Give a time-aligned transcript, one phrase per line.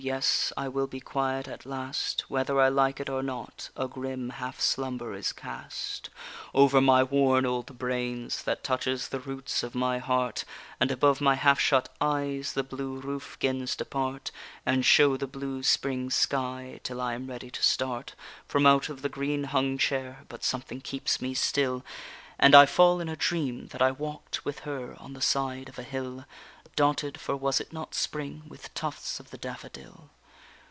[0.03, 4.31] Yes, I will be quiet at last: Whether I like it or not, a grim
[4.31, 6.09] half slumber is cast
[6.55, 10.43] Over my worn old brains, that touches the roots of my heart,
[10.79, 14.31] And above my half shut eyes, the blue roof 'gins to part,
[14.65, 18.15] And show the blue spring sky, till I am ready to start
[18.47, 21.85] From out of the green hung chair; but something keeps me still,
[22.39, 25.77] And I fall in a dream that I walk'd with her on the side of
[25.77, 26.25] a hill,
[26.77, 28.43] Dotted, for was it not spring?
[28.47, 30.09] with tufts of the daffodil.